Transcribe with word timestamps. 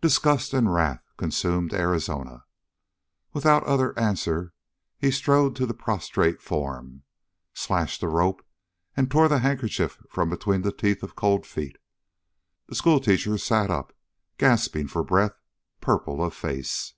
Disgust 0.00 0.52
and 0.54 0.74
wrath 0.74 1.04
consumed 1.16 1.72
Arizona. 1.72 2.44
Without 3.32 3.62
other 3.62 3.96
answer 3.96 4.52
he 4.98 5.12
strode 5.12 5.54
to 5.54 5.66
the 5.66 5.72
prostrate 5.72 6.42
form, 6.42 7.04
slashed 7.54 8.00
the 8.00 8.08
rope 8.08 8.44
and 8.96 9.08
tore 9.08 9.28
the 9.28 9.38
handkerchief 9.38 10.02
from 10.10 10.30
between 10.30 10.62
the 10.62 10.72
teeth 10.72 11.04
of 11.04 11.14
Cold 11.14 11.46
Feet. 11.46 11.78
The 12.66 12.74
schoolteacher 12.74 13.38
sat 13.38 13.70
up, 13.70 13.92
gasping 14.36 14.88
for 14.88 15.04
breath, 15.04 15.38
purple 15.80 16.24
of 16.24 16.34
face. 16.34 16.94